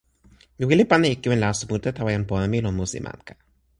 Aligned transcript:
mi 0.57 0.63
wile 0.69 0.83
pana 0.91 1.05
e 1.13 1.19
kiwen 1.21 1.41
laso 1.43 1.63
mute 1.69 1.89
tawa 1.95 2.13
jan 2.15 2.27
pona 2.29 2.45
mi 2.51 2.59
lon 2.63 2.77
musi 2.77 2.99
Manka. 3.05 3.33